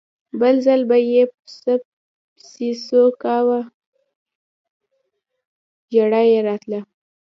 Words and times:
بل 0.39 0.55
ځل 0.65 0.81
به 0.89 0.97
یې 1.11 1.21
پسه 1.35 1.73
پسې 2.35 2.69
څو 2.85 3.01
کاوه 3.23 3.59
ژړا 5.93 6.21
یې 6.31 6.39
راتله. 6.47 6.79